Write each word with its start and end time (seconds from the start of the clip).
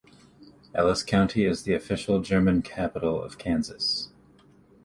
Ellis 0.73 1.03
County 1.03 1.45
is 1.45 1.61
the 1.61 1.75
official 1.75 2.21
German 2.23 2.63
Capital 2.63 3.21
of 3.21 3.37
Kansas. 3.37 4.09